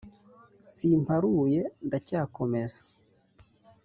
Simparuye 0.73 1.61
ndacyakomeza 1.87 2.79